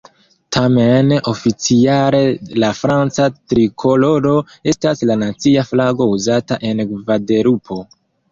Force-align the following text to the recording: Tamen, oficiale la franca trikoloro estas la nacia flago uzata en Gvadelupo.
Tamen, 0.55 1.11
oficiale 1.31 2.21
la 2.63 2.71
franca 2.77 3.27
trikoloro 3.53 4.33
estas 4.73 5.05
la 5.11 5.19
nacia 5.25 5.67
flago 5.73 6.11
uzata 6.15 6.61
en 6.71 6.83
Gvadelupo. 6.95 7.79